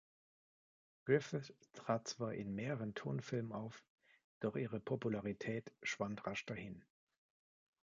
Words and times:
Griffith 1.05 1.51
trat 1.73 2.07
zwar 2.07 2.33
in 2.33 2.55
mehreren 2.55 2.95
Tonfilmen 2.95 3.51
auf, 3.53 3.85
doch 4.39 4.55
ihre 4.55 4.79
Popularität 4.79 5.71
schwand 5.83 6.25
rasch 6.25 6.43
dahin. 6.47 6.83